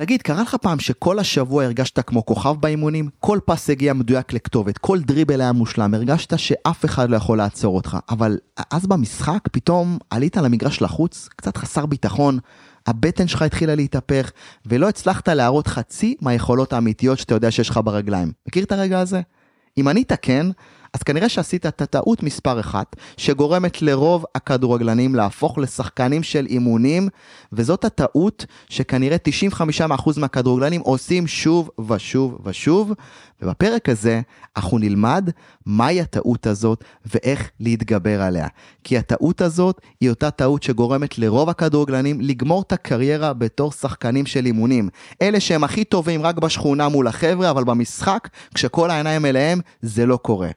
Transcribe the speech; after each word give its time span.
תגיד, 0.00 0.22
קרה 0.22 0.42
לך 0.42 0.54
פעם 0.54 0.78
שכל 0.78 1.18
השבוע 1.18 1.64
הרגשת 1.64 2.00
כמו 2.06 2.26
כוכב 2.26 2.54
באימונים? 2.60 3.08
כל 3.20 3.38
פס 3.44 3.70
הגיע 3.70 3.92
מדויק 3.92 4.32
לכתובת, 4.32 4.78
כל 4.78 5.00
דריבל 5.00 5.40
היה 5.40 5.52
מושלם, 5.52 5.94
הרגשת 5.94 6.38
שאף 6.38 6.84
אחד 6.84 7.10
לא 7.10 7.16
יכול 7.16 7.38
לעצור 7.38 7.76
אותך. 7.76 7.98
אבל 8.10 8.38
אז 8.70 8.86
במשחק 8.86 9.38
פתאום 9.52 9.98
עלית 10.10 10.36
למגרש 10.36 10.82
לחוץ, 10.82 11.28
קצת 11.36 11.56
חסר 11.56 11.86
ביטחון, 11.86 12.38
הבטן 12.86 13.28
שלך 13.28 13.42
התחילה 13.42 13.74
להתהפך, 13.74 14.30
ולא 14.66 14.88
הצלחת 14.88 15.28
להראות 15.28 15.66
חצי 15.66 16.16
מהיכולות 16.20 16.72
האמיתיות 16.72 17.18
שאתה 17.18 17.34
יודע 17.34 17.50
שיש 17.50 17.70
לך 17.70 17.80
ברגליים. 17.84 18.32
מכיר 18.48 18.64
את 18.64 18.72
הרגע 18.72 19.00
הזה? 19.00 19.20
אם 19.80 19.88
ענית 19.88 20.12
כן, 20.22 20.46
אז 20.94 21.02
כנראה 21.02 21.28
שעשית 21.28 21.66
את 21.66 21.82
הטעות 21.82 22.22
מספר 22.22 22.60
אחת, 22.60 22.96
שגורמת 23.16 23.82
לרוב 23.82 24.24
הכדורגלנים 24.34 25.14
להפוך 25.14 25.58
לשחקנים 25.58 26.22
של 26.22 26.46
אימונים, 26.46 27.08
וזאת 27.52 27.84
הטעות 27.84 28.46
שכנראה 28.68 29.16
95% 29.90 30.20
מהכדורגלנים 30.20 30.80
עושים 30.80 31.26
שוב 31.26 31.70
ושוב 31.88 32.38
ושוב, 32.44 32.92
ובפרק 33.42 33.88
הזה 33.88 34.20
אנחנו 34.56 34.78
נלמד 34.78 35.30
מהי 35.66 36.00
הטעות 36.00 36.46
הזאת 36.46 36.84
ואיך 37.06 37.50
להתגבר 37.60 38.22
עליה. 38.22 38.46
כי 38.84 38.98
הטעות 38.98 39.40
הזאת 39.40 39.80
היא 40.00 40.10
אותה 40.10 40.30
טעות 40.30 40.62
שגורמת 40.62 41.18
לרוב 41.18 41.48
הכדורגלנים 41.48 42.20
לגמור 42.20 42.62
את 42.62 42.72
הקריירה 42.72 43.32
בתור 43.32 43.72
שחקנים 43.72 44.26
של 44.26 44.46
אימונים. 44.46 44.88
אלה 45.22 45.40
שהם 45.40 45.64
הכי 45.64 45.84
טובים 45.84 46.22
רק 46.22 46.38
בשכונה 46.38 46.88
מול 46.88 47.06
החבר'ה, 47.06 47.50
אבל 47.50 47.64
במשחק, 47.64 48.28
כשכל 48.54 48.90
העיניים 48.90 49.26
אליהם, 49.26 49.60
זה 49.82 50.06
לא 50.06 50.16
קורה. 50.16 50.50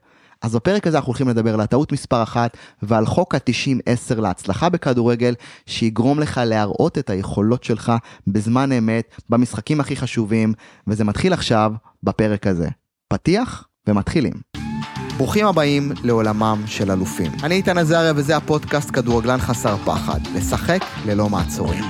אז 0.44 0.54
בפרק 0.54 0.86
הזה 0.86 0.96
אנחנו 0.96 1.10
הולכים 1.10 1.28
לדבר 1.28 1.54
על 1.54 1.60
הטעות 1.60 1.92
מספר 1.92 2.22
אחת 2.22 2.56
ועל 2.82 3.06
חוק 3.06 3.34
ה-90-10 3.34 4.20
להצלחה 4.20 4.68
בכדורגל, 4.68 5.34
שיגרום 5.66 6.20
לך 6.20 6.40
להראות 6.44 6.98
את 6.98 7.10
היכולות 7.10 7.64
שלך 7.64 7.92
בזמן 8.26 8.72
אמת, 8.72 9.14
במשחקים 9.30 9.80
הכי 9.80 9.96
חשובים, 9.96 10.52
וזה 10.86 11.04
מתחיל 11.04 11.32
עכשיו 11.32 11.72
בפרק 12.02 12.46
הזה. 12.46 12.68
פתיח 13.08 13.64
ומתחילים. 13.88 14.32
ברוכים 15.16 15.46
הבאים 15.46 15.92
לעולמם 16.02 16.62
של 16.66 16.90
אלופים. 16.90 17.32
אני 17.42 17.54
איתן 17.54 17.78
עזריה 17.78 18.12
וזה 18.16 18.36
הפודקאסט 18.36 18.90
כדורגלן 18.92 19.38
חסר 19.38 19.76
פחד, 19.76 20.20
לשחק 20.34 20.80
ללא 21.06 21.28
מעצורים. 21.28 21.84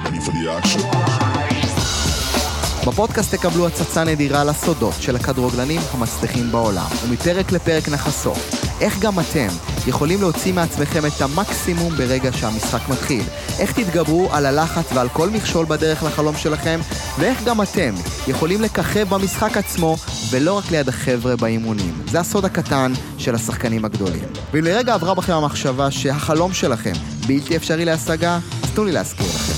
בפודקאסט 2.86 3.34
תקבלו 3.34 3.66
הצצה 3.66 4.04
נדירה 4.04 4.44
לסודות 4.44 4.94
של 5.00 5.16
הכדורגלנים 5.16 5.80
המצליחים 5.92 6.52
בעולם, 6.52 6.86
ומפרק 7.04 7.52
לפרק 7.52 7.88
נחשוף 7.88 8.64
איך 8.80 8.98
גם 8.98 9.20
אתם 9.20 9.48
יכולים 9.86 10.20
להוציא 10.20 10.52
מעצמכם 10.52 11.06
את 11.06 11.20
המקסימום 11.20 11.94
ברגע 11.94 12.32
שהמשחק 12.32 12.88
מתחיל, 12.88 13.22
איך 13.58 13.72
תתגברו 13.72 14.28
על 14.32 14.46
הלחץ 14.46 14.84
ועל 14.94 15.08
כל 15.08 15.30
מכשול 15.30 15.66
בדרך 15.66 16.02
לחלום 16.02 16.36
שלכם, 16.36 16.80
ואיך 17.18 17.44
גם 17.44 17.62
אתם 17.62 17.94
יכולים 18.28 18.62
לככב 18.62 19.08
במשחק 19.08 19.56
עצמו, 19.56 19.96
ולא 20.30 20.52
רק 20.52 20.70
ליד 20.70 20.88
החבר'ה 20.88 21.36
באימונים. 21.36 22.02
זה 22.10 22.20
הסוד 22.20 22.44
הקטן 22.44 22.92
של 23.18 23.34
השחקנים 23.34 23.84
הגדולים. 23.84 24.24
ואם 24.52 24.64
לרגע 24.64 24.94
עברה 24.94 25.14
בכם 25.14 25.32
המחשבה 25.32 25.90
שהחלום 25.90 26.52
שלכם 26.52 26.92
בלתי 27.26 27.56
אפשרי 27.56 27.84
להשגה, 27.84 28.38
אז 28.62 28.70
תנו 28.74 28.84
לי 28.84 28.92
להזכיר 28.92 29.26
לכם. 29.26 29.53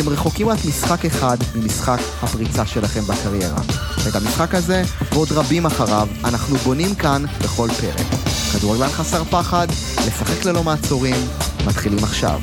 אתם 0.00 0.08
רחוקים 0.08 0.48
רק 0.48 0.58
משחק 0.68 1.04
אחד 1.04 1.36
ממשחק 1.54 1.98
הפריצה 2.22 2.66
שלכם 2.66 3.00
בקריירה. 3.00 3.60
ואת 4.04 4.14
המשחק 4.16 4.54
הזה, 4.54 4.82
ועוד 5.12 5.32
רבים 5.32 5.66
אחריו, 5.66 6.08
אנחנו 6.24 6.56
בונים 6.56 6.94
כאן 6.94 7.24
בכל 7.44 7.68
פרק. 7.80 8.06
כדורגלן 8.52 8.88
חסר 8.88 9.24
פחד, 9.24 9.66
לשחק 10.06 10.44
ללא 10.44 10.62
מעצורים, 10.64 11.16
מתחילים 11.66 12.04
עכשיו. 12.04 12.40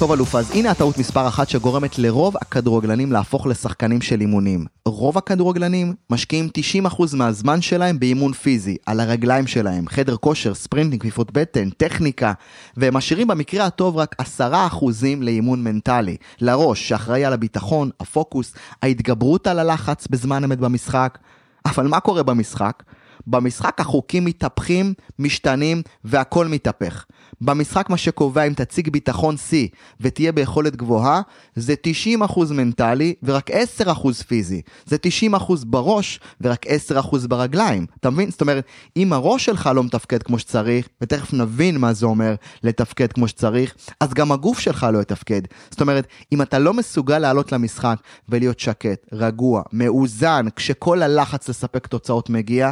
טוב 0.00 0.12
אלוף, 0.12 0.34
אז 0.34 0.50
הנה 0.50 0.70
הטעות 0.70 0.98
מספר 0.98 1.28
אחת 1.28 1.48
שגורמת 1.48 1.98
לרוב 1.98 2.36
הכדורגלנים 2.36 3.12
להפוך 3.12 3.46
לשחקנים 3.46 4.00
של 4.00 4.20
אימונים. 4.20 4.64
רוב 4.86 5.18
הכדורגלנים 5.18 5.94
משקיעים 6.10 6.48
90% 6.86 7.16
מהזמן 7.16 7.62
שלהם 7.62 7.98
באימון 7.98 8.32
פיזי, 8.32 8.76
על 8.86 9.00
הרגליים 9.00 9.46
שלהם, 9.46 9.88
חדר 9.88 10.16
כושר, 10.16 10.54
ספרינטינג, 10.54 11.00
כפיפות 11.00 11.32
בטן, 11.32 11.70
טכניקה, 11.70 12.32
והם 12.76 12.94
משאירים 12.94 13.26
במקרה 13.26 13.66
הטוב 13.66 13.96
רק 13.96 14.16
10% 14.40 14.44
לאימון 15.20 15.64
מנטלי, 15.64 16.16
לראש, 16.40 16.88
שאחראי 16.88 17.24
על 17.24 17.32
הביטחון, 17.32 17.90
הפוקוס, 18.00 18.54
ההתגברות 18.82 19.46
על 19.46 19.58
הלחץ 19.58 20.06
בזמן 20.06 20.44
אמת 20.44 20.58
במשחק. 20.58 21.18
אבל 21.66 21.86
מה 21.86 22.00
קורה 22.00 22.22
במשחק? 22.22 22.82
במשחק 23.26 23.80
החוקים 23.80 24.24
מתהפכים, 24.24 24.94
משתנים 25.18 25.82
והכל 26.04 26.46
מתהפך. 26.46 27.04
במשחק 27.40 27.90
מה 27.90 27.96
שקובע 27.96 28.42
אם 28.42 28.52
תציג 28.52 28.90
ביטחון 28.90 29.36
שיא 29.36 29.68
ותהיה 30.00 30.32
ביכולת 30.32 30.76
גבוהה, 30.76 31.20
זה 31.54 31.74
90% 32.22 32.52
מנטלי 32.52 33.14
ורק 33.22 33.50
10% 33.50 33.54
פיזי. 34.26 34.62
זה 34.86 34.96
90% 35.34 35.52
בראש 35.66 36.20
ורק 36.40 36.66
10% 36.66 37.26
ברגליים. 37.28 37.86
אתה 38.00 38.10
מבין? 38.10 38.30
זאת 38.30 38.40
אומרת, 38.40 38.64
אם 38.96 39.12
הראש 39.12 39.44
שלך 39.44 39.70
לא 39.74 39.84
מתפקד 39.84 40.22
כמו 40.22 40.38
שצריך, 40.38 40.88
ותכף 41.00 41.32
נבין 41.32 41.78
מה 41.78 41.92
זה 41.92 42.06
אומר 42.06 42.34
לתפקד 42.62 43.12
כמו 43.12 43.28
שצריך, 43.28 43.74
אז 44.00 44.14
גם 44.14 44.32
הגוף 44.32 44.58
שלך 44.58 44.86
לא 44.92 44.98
יתפקד. 44.98 45.42
זאת 45.70 45.80
אומרת, 45.80 46.06
אם 46.32 46.42
אתה 46.42 46.58
לא 46.58 46.74
מסוגל 46.74 47.18
לעלות 47.18 47.52
למשחק 47.52 47.96
ולהיות 48.28 48.60
שקט, 48.60 49.06
רגוע, 49.12 49.62
מאוזן, 49.72 50.46
כשכל 50.56 51.02
הלחץ 51.02 51.48
לספק 51.48 51.86
תוצאות 51.86 52.30
מגיע, 52.30 52.70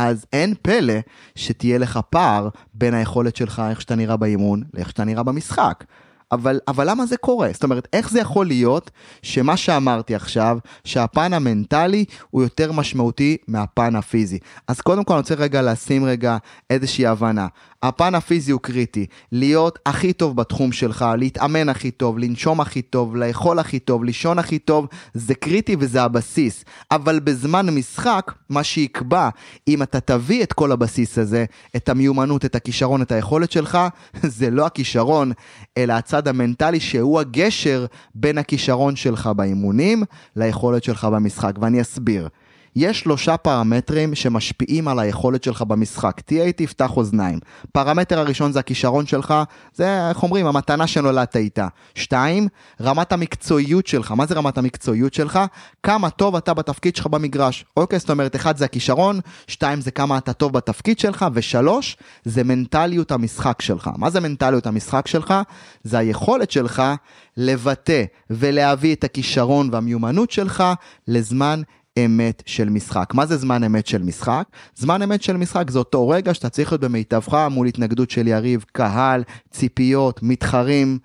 אז 0.00 0.26
אין 0.32 0.54
פלא 0.62 0.94
שתהיה 1.34 1.78
לך 1.78 2.00
פער 2.10 2.48
בין 2.74 2.94
היכולת 2.94 3.36
שלך, 3.36 3.62
איך 3.70 3.80
שאתה 3.80 3.94
נראה 3.94 4.16
באימון, 4.16 4.62
לאיך 4.74 4.88
שאתה 4.88 5.04
נראה 5.04 5.22
במשחק. 5.22 5.84
אבל, 6.32 6.60
אבל 6.68 6.90
למה 6.90 7.06
זה 7.06 7.16
קורה? 7.16 7.48
זאת 7.52 7.64
אומרת, 7.64 7.88
איך 7.92 8.10
זה 8.10 8.20
יכול 8.20 8.46
להיות 8.46 8.90
שמה 9.22 9.56
שאמרתי 9.56 10.14
עכשיו, 10.14 10.58
שהפן 10.84 11.32
המנטלי 11.32 12.04
הוא 12.30 12.42
יותר 12.42 12.72
משמעותי 12.72 13.36
מהפן 13.48 13.96
הפיזי? 13.96 14.38
אז 14.68 14.80
קודם 14.80 15.04
כל 15.04 15.12
אני 15.12 15.20
רוצה 15.20 15.34
רגע 15.34 15.62
לשים 15.62 16.04
רגע 16.04 16.36
איזושהי 16.70 17.06
הבנה. 17.06 17.46
הפן 17.82 18.14
הפיזי 18.14 18.52
הוא 18.52 18.60
קריטי. 18.60 19.06
להיות 19.32 19.78
הכי 19.86 20.12
טוב 20.12 20.36
בתחום 20.36 20.72
שלך, 20.72 21.04
להתאמן 21.18 21.68
הכי 21.68 21.90
טוב, 21.90 22.18
לנשום 22.18 22.60
הכי 22.60 22.82
טוב, 22.82 23.16
לאכול 23.16 23.58
הכי 23.58 23.78
טוב, 23.78 24.04
לישון 24.04 24.38
הכי 24.38 24.58
טוב, 24.58 24.86
זה 25.14 25.34
קריטי 25.34 25.76
וזה 25.78 26.02
הבסיס. 26.02 26.64
אבל 26.90 27.20
בזמן 27.20 27.70
משחק, 27.70 28.32
מה 28.48 28.62
שיקבע, 28.64 29.28
אם 29.68 29.82
אתה 29.82 30.00
תביא 30.00 30.42
את 30.42 30.52
כל 30.52 30.72
הבסיס 30.72 31.18
הזה, 31.18 31.44
את 31.76 31.88
המיומנות, 31.88 32.44
את 32.44 32.54
הכישרון, 32.54 33.02
את 33.02 33.12
היכולת 33.12 33.52
שלך, 33.52 33.78
זה 34.38 34.50
לא 34.50 34.66
הכישרון, 34.66 35.32
אלא 35.76 35.92
הצד 35.92 36.28
המנטלי 36.28 36.80
שהוא 36.80 37.20
הגשר 37.20 37.86
בין 38.14 38.38
הכישרון 38.38 38.96
שלך 38.96 39.26
באימונים 39.26 40.04
ליכולת 40.36 40.84
שלך 40.84 41.04
במשחק. 41.04 41.52
ואני 41.60 41.80
אסביר. 41.80 42.28
יש 42.76 43.00
שלושה 43.00 43.36
פרמטרים 43.36 44.14
שמשפיעים 44.14 44.88
על 44.88 44.98
היכולת 44.98 45.44
שלך 45.44 45.62
במשחק. 45.62 46.20
תהיה 46.20 46.44
איתי, 46.44 46.66
פתח 46.66 46.96
אוזניים. 46.96 47.38
פרמטר 47.72 48.18
הראשון 48.18 48.52
זה 48.52 48.58
הכישרון 48.58 49.06
שלך, 49.06 49.34
זה, 49.74 50.08
איך 50.08 50.22
אומרים, 50.22 50.46
המתנה 50.46 50.86
שנולדת 50.86 51.36
איתה. 51.36 51.68
שתיים, 51.94 52.48
רמת 52.80 53.12
המקצועיות 53.12 53.86
שלך. 53.86 54.12
מה 54.12 54.26
זה 54.26 54.34
רמת 54.34 54.58
המקצועיות 54.58 55.14
שלך? 55.14 55.38
כמה 55.82 56.10
טוב 56.10 56.36
אתה 56.36 56.54
בתפקיד 56.54 56.96
שלך 56.96 57.06
במגרש. 57.06 57.64
אוקיי, 57.76 57.98
זאת 57.98 58.10
אומרת, 58.10 58.36
אחד 58.36 58.56
זה 58.56 58.64
הכישרון, 58.64 59.20
שתיים 59.46 59.80
זה 59.80 59.90
כמה 59.90 60.18
אתה 60.18 60.32
טוב 60.32 60.52
בתפקיד 60.52 60.98
שלך, 60.98 61.26
ושלוש, 61.32 61.96
זה 62.24 62.44
מנטליות 62.44 63.12
המשחק 63.12 63.62
שלך. 63.62 63.90
מה 63.96 64.10
זה 64.10 64.20
מנטליות 64.20 64.66
המשחק 64.66 65.06
שלך? 65.06 65.34
זה 65.84 65.98
היכולת 65.98 66.50
שלך 66.50 66.82
לבטא 67.36 68.04
ולהביא 68.30 68.94
את 68.94 69.04
הכישרון 69.04 69.68
והמיומנות 69.72 70.30
שלך 70.30 70.64
לזמן 71.08 71.62
אמת 72.06 72.42
של 72.46 72.68
משחק. 72.68 73.14
מה 73.14 73.26
זה 73.26 73.36
זמן 73.36 73.64
אמת 73.64 73.86
של 73.86 74.02
משחק? 74.02 74.44
זמן 74.74 75.02
אמת 75.02 75.22
של 75.22 75.36
משחק 75.36 75.70
זה 75.70 75.78
אותו 75.78 76.08
רגע 76.08 76.34
שאתה 76.34 76.48
צריך 76.48 76.72
להיות 76.72 76.80
במיטבך 76.80 77.46
מול 77.50 77.66
התנגדות 77.66 78.10
של 78.10 78.28
יריב, 78.28 78.64
קהל, 78.72 79.22
ציפיות, 79.50 80.22
מתחרים. 80.22 80.98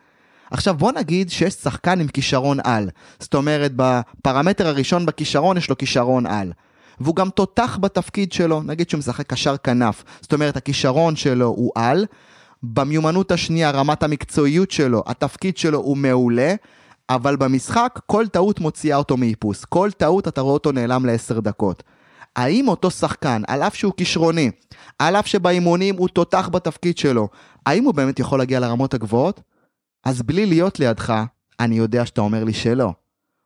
עכשיו 0.51 0.73
בוא 0.73 0.91
נגיד 0.91 1.29
שיש 1.29 1.53
שחקן 1.53 1.99
עם 1.99 2.07
כישרון 2.07 2.57
על. 2.63 2.89
זאת 3.19 3.35
אומרת 3.35 3.71
בפרמטר 3.75 4.67
הראשון 4.67 5.05
בכישרון 5.05 5.57
יש 5.57 5.69
לו 5.69 5.77
כישרון 5.77 6.25
על. 6.25 6.51
והוא 6.99 7.15
גם 7.15 7.29
תותח 7.29 7.77
בתפקיד 7.81 8.31
שלו, 8.31 8.63
נגיד 8.63 8.89
שהוא 8.89 8.99
משחק 8.99 9.27
קשר 9.27 9.57
כנף. 9.57 10.03
זאת 10.21 10.33
אומרת 10.33 10.57
הכישרון 10.57 11.15
שלו 11.15 11.47
הוא 11.47 11.71
על. 11.75 12.05
במיומנות 12.63 13.31
השנייה 13.31 13.71
רמת 13.71 14.03
המקצועיות 14.03 14.71
שלו, 14.71 15.03
התפקיד 15.07 15.57
שלו 15.57 15.79
הוא 15.79 15.97
מעולה. 15.97 16.55
אבל 17.09 17.35
במשחק 17.35 17.99
כל 18.05 18.27
טעות 18.27 18.59
מוציאה 18.59 18.97
אותו 18.97 19.17
מאיפוס. 19.17 19.65
כל 19.65 19.89
טעות 19.97 20.27
אתה 20.27 20.41
רואה 20.41 20.53
אותו 20.53 20.71
נעלם 20.71 21.05
לעשר 21.05 21.39
דקות. 21.39 21.83
האם 22.35 22.67
אותו 22.67 22.91
שחקן, 22.91 23.41
על 23.47 23.63
אף 23.63 23.75
שהוא 23.75 23.93
כישרוני, 23.97 24.51
על 24.99 25.15
אף 25.15 25.27
שבאימונים 25.27 25.95
הוא 25.97 26.07
תותח 26.07 26.49
בתפקיד 26.51 26.97
שלו, 26.97 27.27
האם 27.65 27.83
הוא 27.83 27.93
באמת 27.93 28.19
יכול 28.19 28.39
להגיע 28.39 28.59
לרמות 28.59 28.93
הגבוהות? 28.93 29.41
אז 30.05 30.21
בלי 30.21 30.45
להיות 30.45 30.79
לידך, 30.79 31.13
אני 31.59 31.75
יודע 31.77 32.05
שאתה 32.05 32.21
אומר 32.21 32.43
לי 32.43 32.53
שלא. 32.53 32.91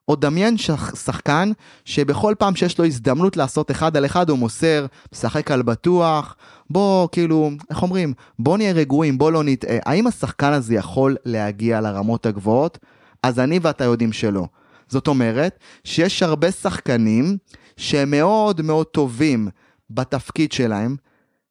או 0.07 0.15
דמיין 0.15 0.57
שחקן 0.95 1.51
שבכל 1.85 2.35
פעם 2.39 2.55
שיש 2.55 2.79
לו 2.79 2.85
הזדמנות 2.85 3.37
לעשות 3.37 3.71
אחד 3.71 3.97
על 3.97 4.05
אחד 4.05 4.29
הוא 4.29 4.37
מוסר, 4.37 4.85
משחק 5.13 5.51
על 5.51 5.61
בטוח, 5.61 6.35
בוא 6.69 7.07
כאילו, 7.11 7.51
איך 7.69 7.83
אומרים, 7.83 8.13
בוא 8.39 8.57
נהיה 8.57 8.71
רגועים, 8.71 9.17
בוא 9.17 9.31
לא 9.31 9.43
נטעה. 9.43 9.77
האם 9.85 10.07
השחקן 10.07 10.53
הזה 10.53 10.75
יכול 10.75 11.15
להגיע 11.25 11.81
לרמות 11.81 12.25
הגבוהות? 12.25 12.77
אז 13.23 13.39
אני 13.39 13.59
ואתה 13.61 13.83
יודעים 13.83 14.13
שלא. 14.13 14.47
זאת 14.87 15.07
אומרת 15.07 15.59
שיש 15.83 16.23
הרבה 16.23 16.51
שחקנים 16.51 17.37
שהם 17.77 18.11
מאוד 18.11 18.61
מאוד 18.61 18.85
טובים 18.85 19.47
בתפקיד 19.89 20.51
שלהם, 20.51 20.95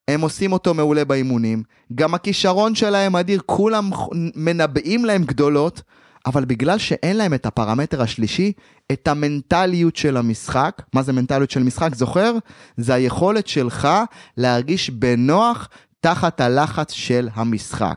הם 0.08 0.20
עושים 0.20 0.52
אותו 0.52 0.74
מעולה 0.74 1.04
באימונים, 1.04 1.62
גם 1.94 2.14
הכישרון 2.14 2.74
שלהם 2.74 3.16
אדיר, 3.16 3.40
כולם 3.46 3.90
מנבאים 4.34 5.04
להם 5.04 5.24
גדולות, 5.24 5.82
אבל 6.26 6.44
בגלל 6.44 6.78
שאין 6.78 7.16
להם 7.16 7.34
את 7.34 7.46
הפרמטר 7.46 8.02
השלישי, 8.02 8.52
את 8.92 9.08
המנטליות 9.08 9.96
של 9.96 10.16
המשחק, 10.16 10.82
מה 10.94 11.02
זה 11.02 11.12
מנטליות 11.12 11.50
של 11.50 11.62
משחק, 11.62 11.94
זוכר? 11.94 12.32
זה 12.76 12.94
היכולת 12.94 13.46
שלך 13.46 13.88
להרגיש 14.36 14.90
בנוח 14.90 15.68
תחת 16.00 16.40
הלחץ 16.40 16.92
של 16.92 17.28
המשחק. 17.34 17.96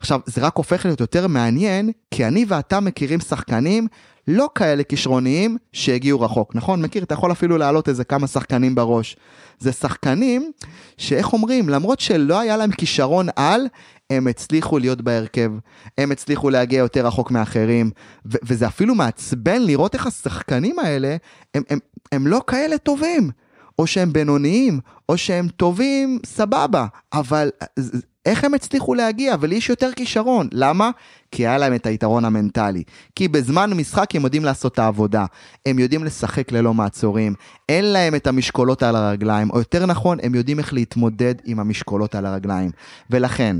עכשיו, 0.00 0.20
זה 0.26 0.40
רק 0.40 0.56
הופך 0.56 0.84
להיות 0.84 1.00
יותר 1.00 1.26
מעניין, 1.26 1.90
כי 2.10 2.26
אני 2.26 2.44
ואתה 2.48 2.80
מכירים 2.80 3.20
שחקנים 3.20 3.86
לא 4.28 4.48
כאלה 4.54 4.82
כישרוניים 4.82 5.56
שהגיעו 5.72 6.20
רחוק, 6.20 6.54
נכון? 6.54 6.82
מכיר? 6.82 7.02
אתה 7.02 7.14
יכול 7.14 7.32
אפילו 7.32 7.58
להעלות 7.58 7.88
איזה 7.88 8.04
כמה 8.04 8.26
שחקנים 8.26 8.74
בראש. 8.74 9.16
זה 9.58 9.72
שחקנים 9.72 10.50
שאיך 10.98 11.32
אומרים, 11.32 11.68
למרות 11.68 12.00
שלא 12.00 12.40
היה 12.40 12.56
להם 12.56 12.72
כישרון 12.72 13.28
על, 13.36 13.66
הם 14.10 14.26
הצליחו 14.26 14.78
להיות 14.78 15.00
בהרכב, 15.00 15.50
הם 15.98 16.12
הצליחו 16.12 16.50
להגיע 16.50 16.78
יותר 16.78 17.06
רחוק 17.06 17.30
מאחרים, 17.30 17.90
וזה 18.26 18.66
אפילו 18.66 18.94
מעצבן 18.94 19.62
לראות 19.62 19.94
איך 19.94 20.06
השחקנים 20.06 20.78
האלה, 20.78 21.16
הם, 21.54 21.62
הם, 21.70 21.78
הם 22.12 22.26
לא 22.26 22.40
כאלה 22.46 22.78
טובים. 22.78 23.30
או 23.78 23.86
שהם 23.86 24.12
בינוניים, 24.12 24.80
או 25.08 25.18
שהם 25.18 25.48
טובים, 25.48 26.18
סבבה, 26.26 26.86
אבל 27.12 27.50
איך 28.26 28.44
הם 28.44 28.54
הצליחו 28.54 28.94
להגיע? 28.94 29.36
ולי 29.40 29.54
יש 29.54 29.70
יותר 29.70 29.90
כישרון. 29.96 30.48
למה? 30.52 30.90
כי 31.30 31.46
היה 31.46 31.58
להם 31.58 31.74
את 31.74 31.86
היתרון 31.86 32.24
המנטלי. 32.24 32.82
כי 33.14 33.28
בזמן 33.28 33.70
משחק 33.74 34.14
הם 34.14 34.24
יודעים 34.24 34.44
לעשות 34.44 34.72
את 34.72 34.78
העבודה. 34.78 35.26
הם 35.66 35.78
יודעים 35.78 36.04
לשחק 36.04 36.52
ללא 36.52 36.74
מעצורים. 36.74 37.34
אין 37.68 37.84
להם 37.84 38.14
את 38.14 38.26
המשקולות 38.26 38.82
על 38.82 38.96
הרגליים, 38.96 39.50
או 39.50 39.58
יותר 39.58 39.86
נכון, 39.86 40.18
הם 40.22 40.34
יודעים 40.34 40.58
איך 40.58 40.72
להתמודד 40.72 41.34
עם 41.44 41.60
המשקולות 41.60 42.14
על 42.14 42.26
הרגליים. 42.26 42.70
ולכן, 43.10 43.56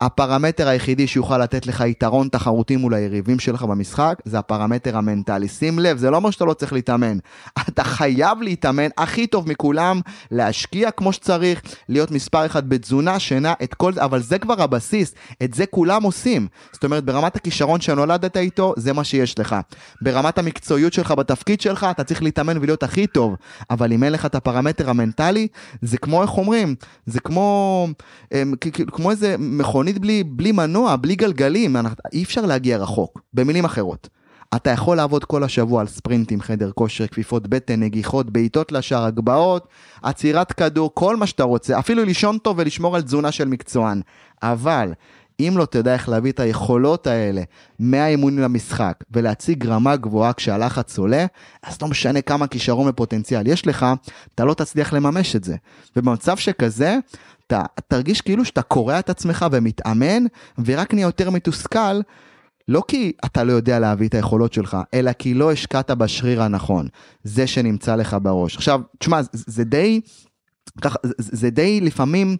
הפרמטר 0.00 0.68
היחידי 0.68 1.06
שיוכל 1.06 1.38
לתת 1.38 1.66
לך 1.66 1.84
יתרון 1.86 2.28
תחרותי 2.28 2.76
מול 2.76 2.94
היריבים 2.94 3.38
שלך 3.38 3.62
במשחק, 3.62 4.14
זה 4.24 4.38
הפרמטר 4.38 4.96
המנטלי. 4.96 5.48
שים 5.48 5.78
לב, 5.78 5.96
זה 5.98 6.10
לא 6.10 6.16
אומר 6.16 6.30
שאתה 6.30 6.44
לא 6.44 6.54
צריך 6.54 6.72
להתאמן. 6.72 7.18
אתה 7.68 7.84
חייב 7.84 8.42
להתאמן 8.42 8.88
הכי 8.98 9.26
טוב 9.26 9.48
מכולם, 9.48 10.00
להשקיע 10.30 10.90
כמו 10.90 11.12
שצריך, 11.12 11.62
להיות 11.88 12.10
מספר 12.10 12.46
אחד 12.46 12.68
בתזונה, 12.68 13.18
שינה, 13.18 13.54
את 13.62 13.74
כל 13.74 13.92
זה, 13.92 14.04
אבל 14.04 14.22
זה 14.22 14.38
כבר 14.38 14.62
הבסיס, 14.62 15.14
את 15.42 15.54
זה 15.54 15.66
כולם 15.66 16.02
עושים. 16.02 16.46
זאת 16.72 16.84
אומרת, 16.84 17.04
ברמת 17.04 17.36
הכישרון 17.36 17.80
שנולדת 17.80 18.36
איתו, 18.36 18.74
זה 18.76 18.92
מה 18.92 19.04
שיש 19.04 19.38
לך. 19.38 19.56
ברמת 20.02 20.38
המקצועיות 20.38 20.92
שלך 20.92 21.10
בתפקיד 21.10 21.60
שלך, 21.60 21.86
אתה 21.90 22.04
צריך 22.04 22.22
להתאמן 22.22 22.58
ולהיות 22.58 22.82
הכי 22.82 23.06
טוב. 23.06 23.36
אבל 23.70 23.92
אם 23.92 24.04
אין 24.04 24.12
לך 24.12 24.26
את 24.26 24.34
הפרמטר 24.34 24.90
המנטלי, 24.90 25.48
זה 25.82 25.98
כמו, 25.98 26.22
איך 26.22 26.38
אומרים? 26.38 26.74
זה 27.06 27.20
כמו, 27.20 27.88
כמו 28.92 29.10
איזה 29.10 29.36
מכונית. 29.38 29.87
מכונית 29.88 29.98
בלי, 29.98 30.24
בלי 30.24 30.52
מנוע, 30.52 30.96
בלי 30.96 31.14
גלגלים, 31.14 31.76
אי 32.12 32.22
אפשר 32.22 32.46
להגיע 32.46 32.78
רחוק. 32.78 33.20
במילים 33.34 33.64
אחרות, 33.64 34.08
אתה 34.56 34.70
יכול 34.70 34.96
לעבוד 34.96 35.24
כל 35.24 35.44
השבוע 35.44 35.80
על 35.80 35.86
ספרינטים, 35.86 36.40
חדר 36.40 36.70
כושר, 36.74 37.06
כפיפות 37.06 37.48
בטן, 37.48 37.80
נגיחות, 37.80 38.30
בעיטות 38.30 38.72
לשער, 38.72 39.04
הגבהות, 39.04 39.68
עצירת 40.02 40.52
כדור, 40.52 40.90
כל 40.94 41.16
מה 41.16 41.26
שאתה 41.26 41.44
רוצה, 41.44 41.78
אפילו 41.78 42.04
לישון 42.04 42.38
טוב 42.38 42.58
ולשמור 42.58 42.96
על 42.96 43.02
תזונה 43.02 43.32
של 43.32 43.48
מקצוען. 43.48 44.00
אבל 44.42 44.92
אם 45.40 45.54
לא 45.56 45.64
תדע 45.64 45.92
איך 45.92 46.08
להביא 46.08 46.32
את 46.32 46.40
היכולות 46.40 47.06
האלה 47.06 47.42
מהאימונים 47.78 48.38
למשחק 48.38 48.94
ולהציג 49.10 49.66
רמה 49.66 49.96
גבוהה 49.96 50.32
כשהלחץ 50.32 50.98
עולה, 50.98 51.26
אז 51.62 51.82
לא 51.82 51.88
משנה 51.88 52.20
כמה 52.20 52.46
כישרון 52.46 52.88
ופוטנציאל 52.88 53.46
יש 53.46 53.66
לך, 53.66 53.86
אתה 54.34 54.44
לא 54.44 54.54
תצליח 54.54 54.92
לממש 54.92 55.36
את 55.36 55.44
זה. 55.44 55.56
ובמצב 55.96 56.36
שכזה, 56.36 56.96
אתה 57.48 57.62
תרגיש 57.88 58.20
כאילו 58.20 58.44
שאתה 58.44 58.62
קורע 58.62 58.98
את 58.98 59.10
עצמך 59.10 59.46
ומתאמן, 59.52 60.24
ורק 60.64 60.94
נהיה 60.94 61.04
יותר 61.04 61.30
מתוסכל, 61.30 62.00
לא 62.68 62.82
כי 62.88 63.12
אתה 63.24 63.44
לא 63.44 63.52
יודע 63.52 63.78
להביא 63.78 64.08
את 64.08 64.14
היכולות 64.14 64.52
שלך, 64.52 64.76
אלא 64.94 65.12
כי 65.12 65.34
לא 65.34 65.52
השקעת 65.52 65.90
בשריר 65.90 66.42
הנכון, 66.42 66.88
זה 67.24 67.46
שנמצא 67.46 67.96
לך 67.96 68.16
בראש. 68.22 68.56
עכשיו, 68.56 68.80
תשמע, 68.98 69.20
זה, 69.32 69.64
די, 69.64 70.00
זה 71.18 71.50
די 71.50 71.80
לפעמים 71.80 72.36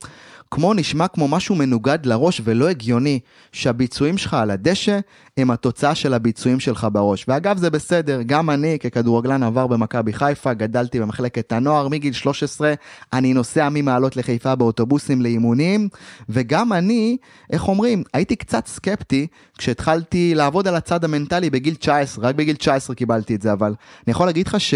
כמו 0.50 0.74
נשמע 0.74 1.08
כמו 1.08 1.28
משהו 1.28 1.54
מנוגד 1.54 1.98
לראש 2.04 2.40
ולא 2.44 2.68
הגיוני, 2.68 3.20
שהביצועים 3.52 4.18
שלך 4.18 4.34
על 4.34 4.50
הדשא 4.50 4.98
הם 5.36 5.50
התוצאה 5.50 5.94
של 5.94 6.14
הביצועים 6.14 6.60
שלך 6.60 6.86
בראש. 6.92 7.24
ואגב 7.28 7.56
זה 7.56 7.70
בסדר, 7.70 8.22
גם 8.26 8.50
אני 8.50 8.78
ככדורגלן 8.78 9.42
עבר 9.42 9.66
במכבי 9.66 10.12
חיפה, 10.12 10.54
גדלתי 10.54 11.00
במחלקת 11.00 11.52
הנוער 11.52 11.88
מגיל 11.88 12.12
13, 12.12 12.74
אני 13.12 13.34
נוסע 13.34 13.68
ממעלות 13.68 14.16
לחיפה 14.16 14.54
באוטובוסים 14.54 15.22
לאימונים, 15.22 15.88
וגם 16.28 16.72
אני, 16.72 17.16
איך 17.50 17.68
אומרים, 17.68 18.02
הייתי 18.14 18.36
קצת 18.36 18.66
סקפטי 18.66 19.26
כשהתחלתי 19.58 20.34
לעבוד 20.34 20.68
על 20.68 20.74
הצד 20.74 21.04
המנטלי 21.04 21.50
בגיל 21.50 21.74
19, 21.74 22.28
רק 22.28 22.34
בגיל 22.34 22.56
19 22.56 22.96
קיבלתי 22.96 23.34
את 23.34 23.42
זה, 23.42 23.52
אבל 23.52 23.74
אני 24.06 24.10
יכול 24.10 24.26
להגיד 24.26 24.46
לך 24.46 24.60
ש... 24.60 24.74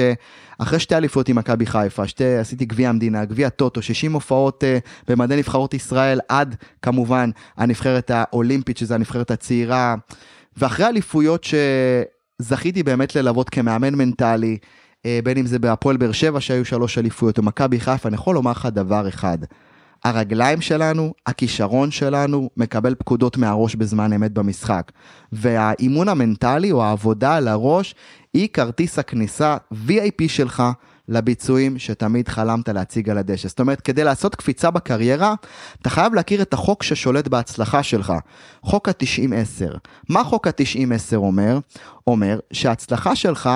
אחרי 0.63 0.79
שתי 0.79 0.97
אליפויות 0.97 1.29
עם 1.29 1.37
מכבי 1.37 1.67
חיפה, 1.67 2.09
שתי, 2.09 2.37
עשיתי 2.37 2.65
גביע 2.65 2.89
המדינה, 2.89 3.25
גביע 3.25 3.49
טוטו, 3.49 3.83
60 3.83 4.13
הופעות 4.13 4.65
uh, 4.65 5.11
במדי 5.13 5.37
נבחרות 5.37 5.62
ישראל, 5.75 6.21
עד 6.29 6.57
כמובן 6.83 7.31
הנבחרת 7.57 8.11
האולימפית, 8.15 8.77
שזה 8.77 8.95
הנבחרת 8.95 9.31
הצעירה, 9.31 9.95
ואחרי 10.57 10.87
אליפויות 10.87 11.47
שזכיתי 12.41 12.83
באמת 12.83 13.17
ללוות 13.17 13.51
כמאמן 13.51 13.95
מנטלי, 13.95 14.59
uh, 14.63 15.05
בין 15.25 15.39
אם 15.39 15.47
זה 15.47 15.59
בהפועל 15.59 15.97
באר 15.97 16.13
שבע 16.13 16.41
שהיו 16.41 16.65
שלוש 16.65 16.99
אליפויות, 16.99 17.39
או 17.39 17.43
מכבי 17.43 17.81
חיפה, 17.81 18.09
אני 18.09 18.15
יכול 18.15 18.35
לומר 18.35 18.51
לך 18.51 18.69
דבר 18.73 19.09
אחד. 19.09 19.39
הרגליים 20.05 20.61
שלנו, 20.61 21.15
הכישרון 21.27 21.91
שלנו, 21.91 22.51
מקבל 22.57 22.95
פקודות 22.95 23.37
מהראש 23.37 23.75
בזמן 23.75 24.13
אמת 24.13 24.33
במשחק. 24.33 24.93
והאימון 25.33 26.09
המנטלי 26.09 26.73
או 26.73 26.85
העבודה 26.85 27.37
על 27.37 27.49
הראש 27.49 27.95
היא 28.35 28.49
כרטיס 28.53 28.99
הכניסה 28.99 29.57
VIP 29.73 30.29
שלך 30.29 30.63
לביצועים 31.09 31.79
שתמיד 31.79 32.29
חלמת 32.29 32.69
להציג 32.69 33.11
על 33.11 33.19
הדשא. 33.19 33.49
זאת 33.49 33.61
אומרת, 33.61 33.81
כדי 33.81 34.05
לעשות 34.05 34.35
קפיצה 34.35 34.71
בקריירה, 34.71 35.35
אתה 35.83 35.91
חייב 35.91 36.15
להכיר 36.15 36.43
את 36.43 36.55
החוק 36.55 36.83
ששולט 36.83 37.29
בהצלחה 37.29 37.83
שלך, 37.83 38.13
חוק 38.63 38.89
ה-90-10. 38.89 39.77
מה 40.09 40.25
חוק 40.25 40.47
ה-90-10 40.47 41.17
אומר? 41.17 41.59
אומר 42.07 42.39
שההצלחה 42.53 43.17
שלך 43.17 43.51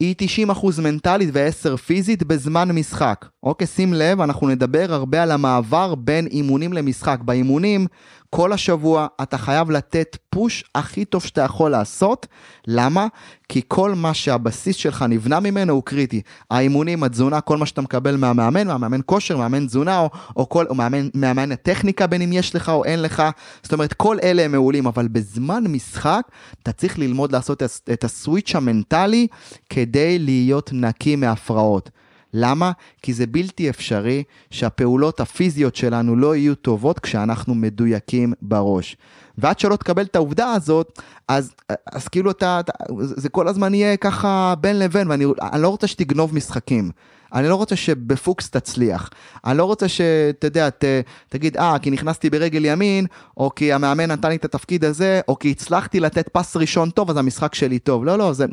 היא 0.00 0.14
90% 0.50 0.80
מנטלית 0.82 1.30
ו-10 1.32 1.76
פיזית 1.76 2.22
בזמן 2.22 2.72
משחק. 2.72 3.26
אוקיי, 3.42 3.66
שים 3.66 3.94
לב, 3.94 4.20
אנחנו 4.20 4.48
נדבר 4.48 4.86
הרבה 4.88 5.22
על 5.22 5.30
המעבר 5.30 5.94
בין 5.94 6.26
אימונים 6.26 6.72
למשחק. 6.72 7.18
באימונים, 7.24 7.86
כל 8.30 8.52
השבוע 8.52 9.06
אתה 9.22 9.38
חייב 9.38 9.70
לתת 9.70 10.16
פוש 10.30 10.64
הכי 10.74 11.04
טוב 11.04 11.22
שאתה 11.24 11.42
יכול 11.42 11.70
לעשות. 11.70 12.26
למה? 12.66 13.06
כי 13.48 13.60
כל 13.68 13.94
מה 13.94 14.14
שהבסיס 14.14 14.76
שלך 14.76 15.04
נבנה 15.08 15.40
ממנו 15.40 15.72
הוא 15.72 15.82
קריטי. 15.82 16.22
האימונים, 16.50 17.02
התזונה, 17.02 17.40
כל 17.40 17.56
מה 17.56 17.66
שאתה 17.66 17.80
מקבל 17.80 18.16
מהמאמן, 18.16 18.66
מהמאמן 18.66 19.00
כושר, 19.06 19.36
מאמן 19.36 19.66
תזונה, 19.66 19.98
או, 19.98 20.10
או, 20.36 20.48
כל, 20.48 20.66
או 20.68 20.74
מאמן, 20.74 21.08
מאמן 21.14 21.52
הטכניקה 21.52 22.06
בין 22.06 22.22
אם 22.22 22.32
יש 22.32 22.54
לך 22.54 22.68
או 22.68 22.84
אין 22.84 23.02
לך. 23.02 23.22
זאת 23.62 23.72
אומרת, 23.72 23.92
כל 23.92 24.16
אלה 24.22 24.42
הם 24.42 24.52
מעולים, 24.52 24.86
אבל 24.86 25.08
בזמן 25.08 25.64
משחק 25.68 26.22
אתה 26.62 26.72
צריך 26.72 26.98
ללמוד 26.98 27.32
לעשות 27.32 27.62
את 27.92 28.04
הסוויץ' 28.04 28.54
המנטלי 28.54 29.26
כדי 29.70 30.18
להיות 30.18 30.70
נקי 30.72 31.16
מהפרעות. 31.16 31.90
למה? 32.36 32.72
כי 33.02 33.12
זה 33.12 33.26
בלתי 33.26 33.70
אפשרי 33.70 34.22
שהפעולות 34.50 35.20
הפיזיות 35.20 35.76
שלנו 35.76 36.16
לא 36.16 36.36
יהיו 36.36 36.54
טובות 36.54 36.98
כשאנחנו 36.98 37.54
מדויקים 37.54 38.32
בראש. 38.42 38.96
ועד 39.38 39.58
שלא 39.58 39.76
תקבל 39.76 40.02
את 40.02 40.16
העובדה 40.16 40.52
הזאת, 40.52 41.00
אז, 41.28 41.54
אז 41.92 42.08
כאילו 42.08 42.30
אתה, 42.30 42.60
אתה, 42.60 42.72
זה 43.00 43.28
כל 43.28 43.48
הזמן 43.48 43.74
יהיה 43.74 43.96
ככה 43.96 44.54
בין 44.60 44.78
לבין, 44.78 45.10
ואני 45.10 45.24
לא 45.58 45.68
רוצה 45.68 45.86
שתגנוב 45.86 46.34
משחקים. 46.34 46.90
אני 47.32 47.48
לא 47.48 47.54
רוצה 47.54 47.76
שבפוקס 47.76 48.50
תצליח. 48.50 49.10
אני 49.44 49.58
לא 49.58 49.64
רוצה 49.64 49.88
שאתה 49.88 50.46
יודע, 50.46 50.70
ת, 50.70 50.84
תגיד, 51.28 51.56
אה, 51.56 51.78
כי 51.78 51.90
נכנסתי 51.90 52.30
ברגל 52.30 52.64
ימין, 52.64 53.06
או 53.36 53.54
כי 53.54 53.72
המאמן 53.72 54.10
נתן 54.10 54.28
לי 54.28 54.36
את 54.36 54.44
התפקיד 54.44 54.84
הזה, 54.84 55.20
או 55.28 55.38
כי 55.38 55.50
הצלחתי 55.50 56.00
לתת 56.00 56.28
פס 56.28 56.56
ראשון 56.56 56.90
טוב, 56.90 57.10
אז 57.10 57.16
המשחק 57.16 57.54
שלי 57.54 57.78
טוב. 57.78 58.04
לא, 58.04 58.18
לא, 58.18 58.32
זה... 58.32 58.46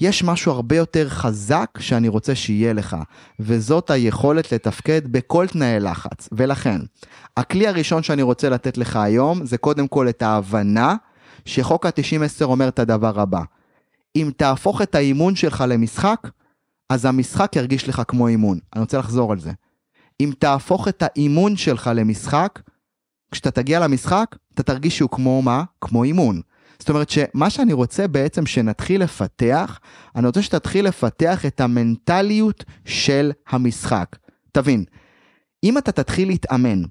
יש 0.00 0.24
משהו 0.24 0.52
הרבה 0.52 0.76
יותר 0.76 1.08
חזק 1.08 1.70
שאני 1.78 2.08
רוצה 2.08 2.34
שיהיה 2.34 2.72
לך, 2.72 2.96
וזאת 3.40 3.90
היכולת 3.90 4.52
לתפקד 4.52 5.00
בכל 5.12 5.46
תנאי 5.46 5.80
לחץ. 5.80 6.28
ולכן, 6.32 6.78
הכלי 7.36 7.66
הראשון 7.66 8.02
שאני 8.02 8.22
רוצה 8.22 8.48
לתת 8.48 8.78
לך 8.78 8.96
היום, 8.96 9.46
זה 9.46 9.58
קודם 9.58 9.88
כל 9.88 10.08
את 10.08 10.22
ההבנה 10.22 10.94
שחוק 11.44 11.86
ה-90-10 11.86 12.44
אומר 12.44 12.68
את 12.68 12.78
הדבר 12.78 13.20
הבא. 13.20 13.42
אם 14.16 14.30
תהפוך 14.36 14.82
את 14.82 14.94
האימון 14.94 15.36
שלך 15.36 15.64
למשחק, 15.68 16.28
אז 16.88 17.04
המשחק 17.04 17.56
ירגיש 17.56 17.88
לך 17.88 18.02
כמו 18.08 18.28
אימון. 18.28 18.58
אני 18.74 18.80
רוצה 18.80 18.98
לחזור 18.98 19.32
על 19.32 19.40
זה. 19.40 19.52
אם 20.20 20.30
תהפוך 20.38 20.88
את 20.88 21.02
האימון 21.02 21.56
שלך 21.56 21.90
למשחק, 21.94 22.60
כשאתה 23.30 23.50
תגיע 23.50 23.80
למשחק, 23.80 24.36
אתה 24.54 24.62
תרגיש 24.62 24.96
שהוא 24.96 25.10
כמו 25.10 25.42
מה? 25.42 25.64
כמו 25.80 26.04
אימון. 26.04 26.40
זאת 26.80 26.88
אומרת 26.88 27.10
שמה 27.10 27.50
שאני 27.50 27.72
רוצה 27.72 28.08
בעצם 28.08 28.46
שנתחיל 28.46 29.02
לפתח, 29.02 29.80
אני 30.16 30.26
רוצה 30.26 30.42
שתתחיל 30.42 30.86
לפתח 30.86 31.46
את 31.46 31.60
המנטליות 31.60 32.64
של 32.84 33.32
המשחק. 33.48 34.16
תבין, 34.52 34.84
אם 35.64 35.78
אתה 35.78 35.92
תתחיל 35.92 36.28
להתאמן 36.28 36.82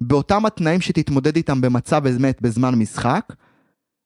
באותם 0.00 0.46
התנאים 0.46 0.80
שתתמודד 0.80 1.36
איתם 1.36 1.60
במצב 1.60 2.06
אמת 2.06 2.42
בזמן 2.42 2.74
משחק, 2.74 3.32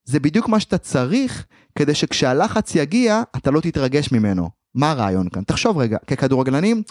זה 0.03 0.19
בדיוק 0.19 0.49
מה 0.49 0.59
שאתה 0.59 0.77
צריך 0.77 1.45
כדי 1.75 1.95
שכשהלחץ 1.95 2.75
יגיע, 2.75 3.21
אתה 3.37 3.51
לא 3.51 3.61
תתרגש 3.61 4.11
ממנו. 4.11 4.49
מה 4.75 4.91
הרעיון 4.91 5.29
כאן? 5.29 5.43
תחשוב 5.43 5.77
רגע, 5.77 5.97
ככדורגלנים, 6.07 6.83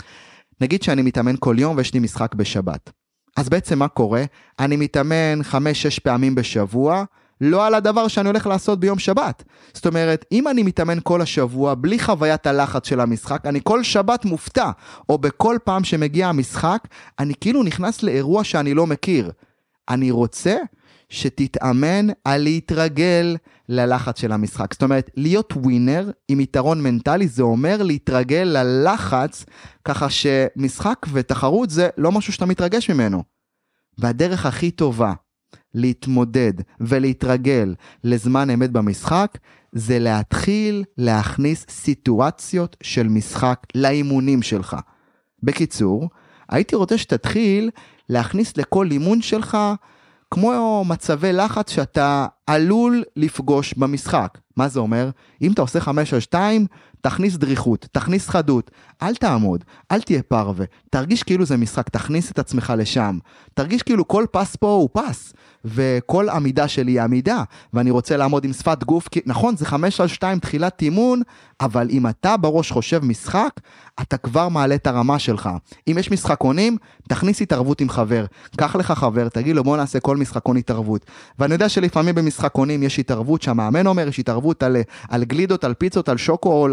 נגיד 0.61 0.83
שאני 0.83 1.03
מתאמן 1.03 1.35
כל 1.39 1.57
יום 1.59 1.77
ויש 1.77 1.95
לי 1.95 2.01
משחק 2.01 2.35
בשבת. 2.35 2.91
אז 3.37 3.49
בעצם 3.49 3.79
מה 3.79 3.89
קורה? 3.89 4.25
אני 4.59 4.77
מתאמן 4.77 5.41
5-6 5.53 5.55
פעמים 6.03 6.35
בשבוע, 6.35 7.05
לא 7.41 7.67
על 7.67 7.75
הדבר 7.75 8.09
שאני 8.09 8.29
הולך 8.29 8.47
לעשות 8.47 8.81
ביום 8.81 8.99
שבת. 8.99 9.45
זאת 9.75 9.87
אומרת, 9.87 10.25
אם 10.33 10.49
אני 10.49 10.63
מתאמן 10.63 10.99
כל 11.03 11.23
השבוע 11.23 11.75
בלי 11.75 11.99
חוויית 11.99 12.47
הלחץ 12.47 12.89
של 12.89 13.01
המשחק, 13.01 13.47
אני 13.47 13.61
כל 13.65 13.83
שבת 13.83 14.25
מופתע, 14.25 14.71
או 15.09 15.19
בכל 15.19 15.57
פעם 15.65 15.85
שמגיע 15.85 16.29
המשחק, 16.29 16.89
אני 17.19 17.35
כאילו 17.41 17.63
נכנס 17.63 18.03
לאירוע 18.03 18.45
שאני 18.45 18.75
לא 18.75 18.87
מכיר. 18.87 19.31
אני 19.89 20.11
רוצה 20.11 20.57
שתתאמן 21.09 22.07
על 22.25 22.43
להתרגל 22.43 23.37
ללחץ 23.69 24.21
של 24.21 24.33
המשחק. 24.33 24.73
זאת 24.73 24.83
אומרת, 24.83 25.11
להיות 25.17 25.53
ווינר 25.57 26.11
עם 26.29 26.41
יתרון 26.41 26.83
מנטלי 26.83 27.29
זה 27.29 27.43
אומר 27.43 27.83
להתרגל 27.83 28.59
ללחץ, 28.63 29.45
ככה 29.85 30.11
שמשחק 30.11 31.07
ותחרות 31.13 31.71
זה 31.71 31.89
לא 31.99 32.13
משהו 32.13 32.33
שאתה 32.33 32.47
מתרגש 32.47 32.91
ממנו. 32.91 33.23
והדרך 33.99 34.47
הכי 34.47 34.71
טובה 34.71 35.13
להתמודד 35.79 36.53
ולהתרגל 36.81 37.75
לזמן 38.05 38.51
אמת 38.51 38.71
במשחק, 38.71 39.39
זה 39.73 39.99
להתחיל 39.99 40.85
להכניס 40.99 41.67
סיטואציות 41.71 42.77
של 42.83 43.09
משחק 43.09 43.67
לאימונים 43.75 44.43
שלך. 44.43 44.77
בקיצור, 45.43 46.09
הייתי 46.49 46.77
רוצה 46.77 46.99
שתתחיל 46.99 47.71
להכניס 48.09 48.57
לכל 48.57 48.91
אימון 48.91 49.23
שלך 49.23 49.59
כמו 50.31 50.85
מצבי 50.89 51.33
לחץ 51.33 51.71
שאתה 51.71 52.27
עלול 52.49 53.05
לפגוש 53.17 53.75
במשחק. 53.75 54.39
מה 54.57 54.69
זה 54.69 54.81
אומר? 54.81 55.11
אם 55.43 55.53
אתה 55.53 55.63
עושה 55.63 55.81
5 55.81 56.15
על 56.15 56.21
2, 56.21 56.67
תכניס 57.01 57.37
דריכות, 57.37 57.87
תכניס 57.93 58.29
חדות, 58.29 58.71
אל 59.03 59.15
תעמוד, 59.15 59.65
אל 59.91 60.01
תהיה 60.01 60.23
פרווה, 60.23 60.67
תרגיש 60.91 61.23
כאילו 61.23 61.45
זה 61.45 61.57
משחק, 61.57 61.89
תכניס 61.89 62.31
את 62.31 62.39
עצמך 62.39 62.73
לשם. 62.77 63.19
תרגיש 63.55 63.83
כאילו 63.83 64.09
כל 64.09 64.25
פס 64.31 64.57
פה 64.57 64.67
הוא 64.67 64.89
פס, 64.93 65.33
וכל 65.65 66.29
עמידה 66.29 66.69
שלי 66.69 66.93
היא 66.93 67.03
עמידה, 67.03 67.43
ואני 67.73 67.91
רוצה 67.91 68.17
לעמוד 68.17 68.45
עם 68.45 68.53
שפת 68.53 68.85
גוף, 68.85 69.09
כי 69.09 69.21
נכון, 69.27 69.57
זה 69.57 69.67
5 69.67 70.01
על 70.01 70.09
2 70.09 70.39
תחילת 70.39 70.83
אימון, 70.83 71.23
אבל 71.61 71.89
אם 71.91 72.07
אתה 72.07 72.37
בראש 72.37 72.73
חושב 72.73 73.05
משחק, 73.05 73.61
אתה 74.03 74.17
כבר 74.17 74.49
מעלה 74.49 74.75
את 74.75 74.87
הרמה 74.87 75.19
שלך. 75.19 75.49
אם 75.91 75.97
יש 75.99 76.11
משחקונים, 76.11 76.77
תכניס 77.09 77.43
התערבות 77.43 77.81
עם 77.81 77.89
חבר. 77.89 78.25
קח 78.57 78.77
לך 78.77 78.93
חבר, 78.93 79.29
תגיד 79.29 79.57
לו 79.57 79.65
בוא 79.65 79.77
נעשה 79.77 80.01
כל 80.01 80.17
משחקון 80.17 80.57
התערבות. 80.57 81.07
ואני 81.39 81.53
יודע 81.53 81.69
שלפעמים 81.69 82.15
במשחקונים 82.39 82.83
יש 82.83 82.99
התערבות 82.99 83.43
שהמאמן 83.43 83.87
אומר, 83.87 84.09
יש 84.09 84.19
התערבות 84.19 84.63
על, 84.63 84.77
על 85.09 85.25
גלידות, 85.25 85.65
על 85.65 85.75
פיצות, 85.75 86.09
על 86.09 86.17
שוקו 86.17 86.49
או, 86.49 86.69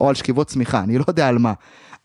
או 0.00 0.08
על 0.08 0.14
שכיבות 0.14 0.46
צמיחה, 0.46 0.80
אני 0.80 0.98
לא 0.98 1.04
יודע 1.08 1.28
על 1.28 1.38
מה. 1.38 1.52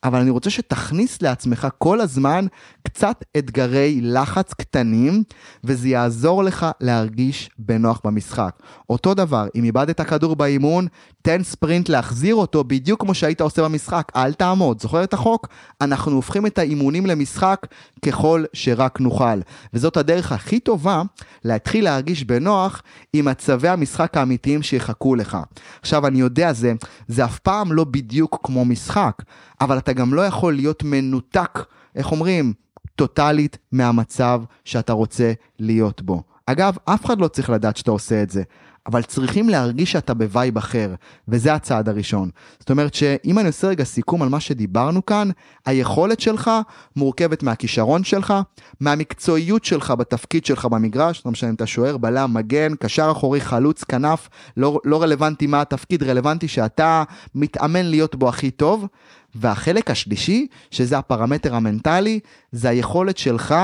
אבל 0.03 0.19
אני 0.19 0.29
רוצה 0.29 0.49
שתכניס 0.49 1.21
לעצמך 1.21 1.67
כל 1.77 2.01
הזמן 2.01 2.45
קצת 2.83 3.23
אתגרי 3.37 3.99
לחץ 4.01 4.53
קטנים, 4.53 5.23
וזה 5.63 5.89
יעזור 5.89 6.43
לך 6.43 6.65
להרגיש 6.81 7.49
בנוח 7.59 8.01
במשחק. 8.03 8.55
אותו 8.89 9.13
דבר, 9.13 9.47
אם 9.55 9.63
איבדת 9.63 10.01
כדור 10.01 10.35
באימון, 10.35 10.87
תן 11.21 11.43
ספרינט 11.43 11.89
להחזיר 11.89 12.35
אותו 12.35 12.63
בדיוק 12.63 13.01
כמו 13.01 13.13
שהיית 13.13 13.41
עושה 13.41 13.63
במשחק, 13.63 14.11
אל 14.15 14.33
תעמוד. 14.33 14.81
זוכר 14.81 15.03
את 15.03 15.13
החוק? 15.13 15.47
אנחנו 15.81 16.15
הופכים 16.15 16.45
את 16.45 16.57
האימונים 16.57 17.05
למשחק 17.05 17.67
ככל 18.05 18.43
שרק 18.53 18.99
נוכל. 18.99 19.41
וזאת 19.73 19.97
הדרך 19.97 20.31
הכי 20.31 20.59
טובה 20.59 21.01
להתחיל 21.43 21.83
להרגיש 21.83 22.23
בנוח 22.23 22.81
עם 23.13 23.25
מצבי 23.25 23.67
המשחק 23.67 24.17
האמיתיים 24.17 24.61
שיחכו 24.61 25.15
לך. 25.15 25.37
עכשיו, 25.81 26.07
אני 26.07 26.19
יודע, 26.19 26.53
זה, 26.53 26.73
זה 27.07 27.25
אף 27.25 27.39
פעם 27.39 27.71
לא 27.71 27.83
בדיוק 27.83 28.39
כמו 28.43 28.65
משחק, 28.65 29.21
אבל 29.61 29.77
אתה 29.77 29.93
גם 29.93 30.13
לא 30.13 30.21
יכול 30.21 30.53
להיות 30.53 30.83
מנותק, 30.83 31.59
איך 31.95 32.11
אומרים? 32.11 32.53
טוטאלית 32.95 33.57
מהמצב 33.71 34.41
שאתה 34.65 34.93
רוצה 34.93 35.33
להיות 35.59 36.01
בו. 36.01 36.23
אגב, 36.45 36.75
אף 36.85 37.05
אחד 37.05 37.19
לא 37.19 37.27
צריך 37.27 37.49
לדעת 37.49 37.77
שאתה 37.77 37.91
עושה 37.91 38.23
את 38.23 38.29
זה. 38.29 38.43
אבל 38.87 39.03
צריכים 39.03 39.49
להרגיש 39.49 39.91
שאתה 39.91 40.13
ב 40.13 40.22
vibe 40.22 40.57
אחר, 40.57 40.95
וזה 41.27 41.53
הצעד 41.53 41.89
הראשון. 41.89 42.29
זאת 42.59 42.69
אומרת 42.69 42.93
שאם 42.93 43.39
אני 43.39 43.47
עושה 43.47 43.67
רגע 43.67 43.83
סיכום 43.83 44.21
על 44.21 44.29
מה 44.29 44.39
שדיברנו 44.39 45.05
כאן, 45.05 45.29
היכולת 45.65 46.19
שלך 46.19 46.51
מורכבת 46.95 47.43
מהכישרון 47.43 48.03
שלך, 48.03 48.33
מהמקצועיות 48.79 49.65
שלך 49.65 49.91
בתפקיד 49.91 50.45
שלך 50.45 50.65
במגרש, 50.65 51.21
לא 51.25 51.31
משנה 51.31 51.49
אם 51.49 51.55
אתה 51.55 51.65
שוער, 51.65 51.97
בלם, 51.97 52.33
מגן, 52.33 52.75
קשר 52.75 53.11
אחורי, 53.11 53.41
חלוץ, 53.41 53.83
כנף, 53.83 54.29
לא, 54.57 54.79
לא 54.85 55.01
רלוונטי 55.01 55.47
מה 55.47 55.61
התפקיד, 55.61 56.03
רלוונטי 56.03 56.47
שאתה 56.47 57.03
מתאמן 57.35 57.85
להיות 57.85 58.15
בו 58.15 58.29
הכי 58.29 58.51
טוב. 58.51 58.87
והחלק 59.35 59.91
השלישי, 59.91 60.47
שזה 60.71 60.97
הפרמטר 60.97 61.55
המנטלי, 61.55 62.19
זה 62.51 62.69
היכולת 62.69 63.17
שלך 63.17 63.55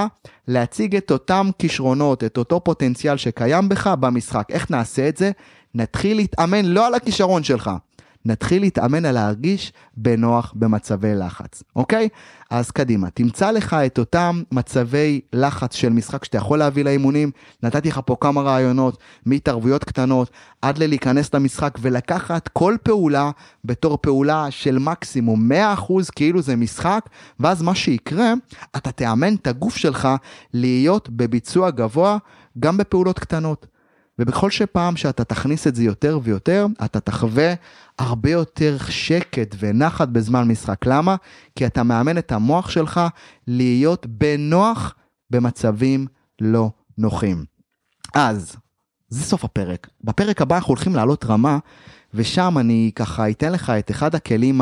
להציג 0.47 0.95
את 0.95 1.11
אותם 1.11 1.49
כישרונות, 1.59 2.23
את 2.23 2.37
אותו 2.37 2.63
פוטנציאל 2.63 3.17
שקיים 3.17 3.69
בך 3.69 3.87
במשחק. 3.87 4.47
איך 4.49 4.71
נעשה 4.71 5.09
את 5.09 5.17
זה? 5.17 5.31
נתחיל 5.75 6.17
להתאמן 6.17 6.65
לא 6.65 6.87
על 6.87 6.93
הכישרון 6.93 7.43
שלך, 7.43 7.71
נתחיל 8.27 8.61
להתאמן 8.61 9.05
על 9.05 9.15
להרגיש 9.15 9.73
בנוח 9.97 10.53
במצבי 10.55 11.15
לחץ, 11.15 11.63
אוקיי? 11.75 12.09
אז 12.49 12.71
קדימה, 12.71 13.09
תמצא 13.09 13.51
לך 13.51 13.73
את 13.73 13.99
אותם 13.99 14.43
מצבי 14.51 15.21
לחץ 15.33 15.75
של 15.75 15.89
משחק 15.89 16.23
שאתה 16.23 16.37
יכול 16.37 16.59
להביא 16.59 16.83
לאימונים. 16.83 17.31
נתתי 17.63 17.87
לך 17.89 17.99
פה 18.05 18.15
כמה 18.19 18.41
רעיונות, 18.41 18.97
מהתערבויות 19.25 19.83
קטנות 19.83 20.29
עד 20.61 20.77
ללהיכנס 20.77 21.33
למשחק 21.33 21.77
ולקחת 21.81 22.47
כל 22.47 22.75
פעולה 22.83 23.31
בתור 23.65 23.97
פעולה 24.01 24.51
של 24.51 24.79
מקסימום 24.79 25.51
100% 25.51 25.93
כאילו 26.15 26.41
זה 26.41 26.55
משחק, 26.55 27.09
ואז 27.39 27.61
מה 27.61 27.75
שיקרה, 27.75 28.33
אתה 28.77 28.91
תאמן 28.91 29.35
את 29.35 29.47
הגוף 29.47 29.75
שלך 29.75 30.07
להיות 30.53 31.09
בביצוע 31.09 31.69
גבוה 31.69 32.17
גם 32.59 32.77
בפעולות 32.77 33.19
קטנות. 33.19 33.67
ובכל 34.19 34.51
שפעם 34.51 34.95
שאתה 34.95 35.23
תכניס 35.23 35.67
את 35.67 35.75
זה 35.75 35.83
יותר 35.83 36.19
ויותר, 36.23 36.65
אתה 36.85 36.99
תחווה 36.99 37.53
הרבה 37.99 38.29
יותר 38.29 38.77
שקט 38.89 39.55
ונחת 39.59 40.07
בזמן 40.07 40.47
משחק. 40.47 40.85
למה? 40.85 41.15
כי 41.55 41.65
אתה 41.65 41.83
מאמן 41.83 42.17
את 42.17 42.31
המוח 42.31 42.69
שלך 42.69 43.01
להיות 43.47 44.05
בנוח 44.05 44.95
במצבים 45.29 46.07
לא 46.41 46.69
נוחים. 46.97 47.45
אז, 48.15 48.55
זה 49.09 49.23
סוף 49.23 49.45
הפרק. 49.45 49.87
בפרק 50.03 50.41
הבא 50.41 50.55
אנחנו 50.55 50.67
הולכים 50.67 50.95
לעלות 50.95 51.25
רמה, 51.25 51.57
ושם 52.13 52.57
אני 52.57 52.91
ככה 52.95 53.29
אתן 53.29 53.51
לך 53.51 53.69
את 53.69 53.91
אחד 53.91 54.15
הכלים 54.15 54.61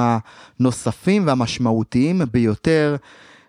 הנוספים 0.60 1.28
והמשמעותיים 1.28 2.22
ביותר 2.32 2.96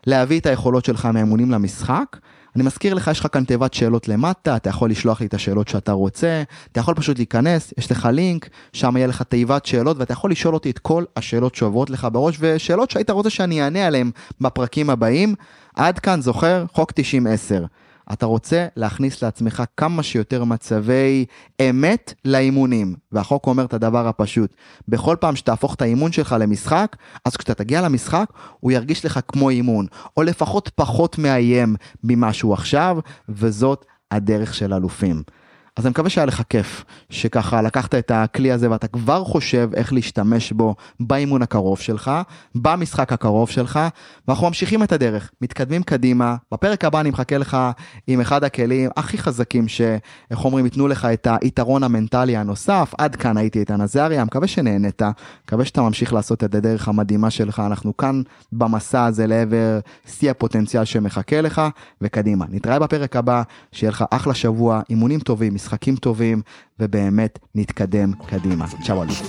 להביא 0.07 0.41
את 0.41 0.47
היכולות 0.47 0.85
שלך 0.85 1.07
מאמונים 1.07 1.51
למשחק. 1.51 2.17
אני 2.57 2.65
מזכיר 2.65 2.95
לך, 2.95 3.09
יש 3.13 3.21
לך 3.21 3.27
כאן 3.33 3.45
תיבת 3.45 3.75
שאלות 3.75 4.09
למטה, 4.09 4.57
אתה 4.57 4.71
יכול 4.71 4.91
לשלוח 4.91 5.21
לי 5.21 5.27
את 5.27 5.35
השאלות 5.35 5.69
שאתה 5.69 5.93
רוצה, 5.93 6.43
אתה 6.73 6.81
יכול 6.81 6.95
פשוט 6.95 7.19
להיכנס, 7.19 7.75
יש 7.79 7.91
לך 7.91 8.09
לינק, 8.13 8.49
שם 8.73 8.97
יהיה 8.97 9.07
לך 9.07 9.23
תיבת 9.23 9.67
שאלות, 9.67 9.97
ואתה 9.99 10.13
יכול 10.13 10.31
לשאול 10.31 10.55
אותי 10.55 10.71
את 10.71 10.79
כל 10.79 11.05
השאלות 11.17 11.55
שעוברות 11.55 11.91
לך 11.91 12.09
בראש, 12.13 12.37
ושאלות 12.41 12.91
שהיית 12.91 13.11
רוצה 13.11 13.31
שאני 13.31 13.63
אענה 13.63 13.87
עליהן 13.87 14.11
בפרקים 14.41 14.91
הבאים. 14.91 15.35
עד 15.77 15.99
כאן, 15.99 16.21
זוכר? 16.23 16.65
חוק 16.73 16.93
90-10. 16.93 16.95
אתה 18.13 18.27
רוצה 18.27 18.67
להכניס 18.77 19.23
לעצמך 19.23 19.63
כמה 19.77 20.03
שיותר 20.03 20.45
מצבי 20.45 21.25
אמת 21.61 22.15
לאימונים. 22.25 22.95
והחוק 23.13 23.47
אומר 23.47 23.65
את 23.65 23.75
הדבר 23.75 24.09
הפשוט, 24.09 24.55
בכל 24.89 25.17
פעם 25.21 25.37
שתהפוך 25.37 25.75
את 25.75 25.83
האימון 25.83 26.13
שלך 26.13 26.37
למשחק, 26.41 26.97
אז 27.25 27.37
כשאתה 27.37 27.55
תגיע 27.55 27.81
למשחק, 27.81 28.27
הוא 28.61 28.73
ירגיש 28.73 29.05
לך 29.05 29.21
כמו 29.29 29.51
אימון, 29.51 29.87
או 30.17 30.23
לפחות 30.23 30.71
פחות 30.75 31.19
מאיים 31.19 31.77
ממה 32.05 32.33
שהוא 32.33 32.53
עכשיו, 32.53 32.99
וזאת 33.29 33.85
הדרך 34.11 34.55
של 34.55 34.75
אלופים. 34.75 35.23
אז 35.77 35.87
אני 35.87 35.91
מקווה 35.91 36.11
שהיה 36.11 36.27
לך 36.27 36.43
כיף, 36.49 36.85
שככה 37.11 37.63
לקחת 37.63 37.95
את 37.95 38.11
הכלי 38.15 38.53
הזה 38.53 38.71
ואתה 38.71 38.87
כבר 38.89 39.25
חושב 39.25 39.71
איך 39.75 39.93
להשתמש 39.93 40.53
בו 40.53 40.75
באימון 41.01 41.43
הקרוב 41.43 41.79
שלך, 41.79 42.11
במשחק 42.55 43.13
הקרוב 43.13 43.51
שלך, 43.51 43.81
ואנחנו 44.29 44.47
ממשיכים 44.47 44.83
את 44.83 44.93
הדרך, 44.93 45.31
מתקדמים 45.41 45.83
קדימה. 45.83 46.37
בפרק 46.53 46.85
הבא 46.85 47.01
אני 47.01 47.11
מחכה 47.11 47.39
לך 47.39 47.57
עם 48.07 48.21
אחד 48.21 48.45
הכלים 48.45 48.91
הכי 48.97 49.19
חזקים 49.19 49.69
שאיך 49.69 50.45
אומרים, 50.45 50.65
ייתנו 50.65 50.89
לך 50.89 51.05
את 51.05 51.29
היתרון 51.43 51.83
המנטלי 51.83 52.37
הנוסף. 52.37 52.93
עד 52.99 53.17
כאן 53.17 53.37
הייתי 53.37 53.59
איתן 53.59 53.81
עזריה, 53.81 54.25
מקווה 54.25 54.47
שנהנית, 54.47 55.03
מקווה 55.45 55.65
שאתה 55.65 55.83
ממשיך 55.83 56.13
לעשות 56.13 56.45
את 56.45 56.55
הדרך 56.55 56.89
המדהימה 56.89 57.31
שלך, 57.31 57.63
אנחנו 57.67 57.97
כאן 57.97 58.23
במסע 58.53 59.05
הזה 59.05 59.27
לעבר 59.27 59.79
שיא 60.07 60.31
הפוטנציאל 60.31 60.85
שמחכה 60.85 61.41
לך, 61.41 61.63
וקדימה. 62.01 62.45
נתראה 62.49 62.79
בפרק 62.79 63.17
הבא, 63.17 63.43
שיהיה 63.73 63.91
לך 63.91 64.05
אחלה 64.11 64.35
שבוע, 64.35 64.81
אימונים 64.91 65.21
טובים, 65.21 65.55
משחקים 65.67 65.97
טובים, 65.97 66.43
ובאמת 66.81 67.39
נתקדם 67.55 68.13
קדימה. 68.27 68.67
צ'או 68.87 69.03
אלוף. 69.03 69.23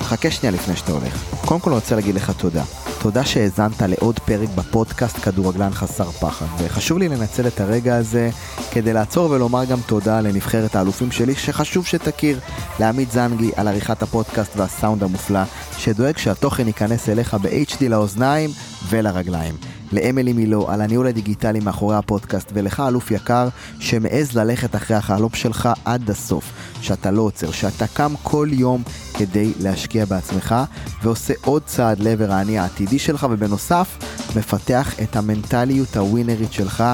חכה 0.00 0.30
שנייה 0.30 0.54
לפני 0.54 0.76
שאתה 0.76 0.92
הולך. 0.92 1.44
קודם 1.44 1.60
כל 1.60 1.72
רוצה 1.72 1.96
להגיד 1.96 2.14
לך 2.14 2.30
תודה. 2.30 2.64
תודה 3.02 3.24
שהאזנת 3.24 3.82
לעוד 3.82 4.18
פרק 4.18 4.48
בפודקאסט 4.48 5.16
כדורגלן 5.16 5.70
חסר 5.70 6.10
פחד, 6.10 6.46
וחשוב 6.58 6.98
לי 6.98 7.08
לנצל 7.08 7.46
את 7.46 7.60
הרגע 7.60 7.96
הזה 7.96 8.30
כדי 8.72 8.92
לעצור 8.92 9.30
ולומר 9.30 9.64
גם 9.64 9.78
תודה 9.86 10.20
לנבחרת 10.20 10.74
האלופים 10.76 11.12
שלי, 11.12 11.34
שחשוב 11.34 11.86
שתכיר, 11.86 12.40
לעמית 12.80 13.10
זנגי 13.10 13.50
על 13.56 13.68
עריכת 13.68 14.02
הפודקאסט 14.02 14.56
והסאונד 14.56 15.02
המופלא, 15.02 15.42
שדואג 15.78 16.16
שהתוכן 16.16 16.66
ייכנס 16.66 17.08
אליך 17.08 17.34
ב-HD 17.34 17.88
לאוזניים 17.88 18.50
ולרגליים. 18.88 19.54
לאמילי 19.94 20.32
מילו 20.32 20.70
על 20.70 20.80
הניהול 20.80 21.06
הדיגיטלי 21.06 21.60
מאחורי 21.60 21.96
הפודקאסט, 21.96 22.50
ולך 22.54 22.82
אלוף 22.88 23.10
יקר 23.10 23.48
שמעז 23.80 24.36
ללכת 24.36 24.76
אחרי 24.76 24.96
החלום 24.96 25.30
שלך 25.34 25.68
עד 25.84 26.10
הסוף, 26.10 26.52
שאתה 26.80 27.10
לא 27.10 27.22
עוצר, 27.22 27.50
שאתה 27.50 27.86
קם 27.86 28.12
כל 28.22 28.48
יום 28.52 28.82
כדי 29.14 29.52
להשקיע 29.60 30.04
בעצמך, 30.04 30.54
ועושה 31.02 31.34
עוד 31.44 31.62
צעד 31.66 32.00
לעבר 32.00 32.32
האני 32.32 32.58
העתידי 32.58 32.98
שלך, 32.98 33.26
ובנוסף, 33.30 33.96
מפתח 34.36 34.94
את 35.02 35.16
המנטליות 35.16 35.96
הווינרית 35.96 36.52
שלך 36.52 36.84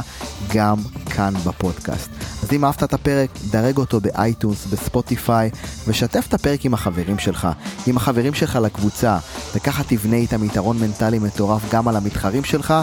גם 0.54 0.76
כאן 1.06 1.34
בפודקאסט. 1.46 2.10
אז 2.42 2.52
אם 2.52 2.64
אהבת 2.64 2.82
את 2.82 2.94
הפרק, 2.94 3.30
דרג 3.50 3.76
אותו 3.76 4.00
באייטונס, 4.00 4.66
בספוטיפיי, 4.66 5.50
ושתף 5.86 6.24
את 6.28 6.34
הפרק 6.34 6.64
עם 6.64 6.74
החברים 6.74 7.18
שלך, 7.18 7.48
עם 7.86 7.96
החברים 7.96 8.34
שלך 8.34 8.58
לקבוצה, 8.62 9.18
וככה 9.54 9.82
תבנה 9.84 10.16
איתם 10.16 10.44
יתרון 10.44 10.78
מנטלי 10.78 11.18
מטורף 11.18 11.62
גם 11.72 11.88
על 11.88 11.96
המתחרים 11.96 12.44
שלך, 12.44 12.74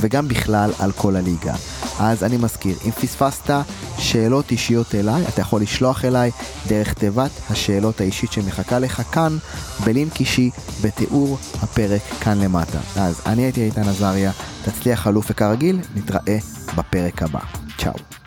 וגם 0.00 0.28
בכלל 0.28 0.70
על 0.78 0.92
כל 0.92 1.16
הליגה. 1.16 1.54
אז 1.98 2.24
אני 2.24 2.36
מזכיר, 2.36 2.76
אם 2.84 2.90
פספסת 2.90 3.50
שאלות 3.98 4.50
אישיות 4.50 4.94
אליי, 4.94 5.24
אתה 5.28 5.40
יכול 5.40 5.62
לשלוח 5.62 6.04
אליי 6.04 6.30
דרך 6.68 6.92
תיבת 6.92 7.30
השאלות 7.50 8.00
האישית 8.00 8.32
שמחכה 8.32 8.78
לך 8.78 8.85
כאן, 8.88 9.36
בלינק 9.84 10.20
אישי, 10.20 10.50
בתיאור 10.82 11.38
הפרק 11.62 12.02
כאן 12.20 12.38
למטה. 12.38 12.78
אז 12.96 13.20
אני 13.26 13.42
הייתי 13.42 13.64
איתן 13.64 13.88
עזריה, 13.88 14.32
תצליח 14.64 15.06
אלוף 15.06 15.26
וכרגיל, 15.30 15.80
נתראה 15.94 16.38
בפרק 16.76 17.22
הבא. 17.22 17.40
צ'או. 17.78 18.25